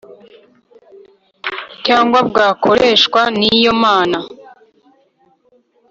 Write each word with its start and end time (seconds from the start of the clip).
cyangwa 1.85 2.19
bwakoreshwa 2.29 3.21
n 3.37 3.39
iyo 3.55 3.73
mana 3.83 4.19